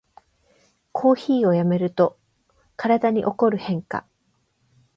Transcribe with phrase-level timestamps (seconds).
[0.93, 2.17] コーヒーをやめると
[2.75, 4.07] 体に起こる変化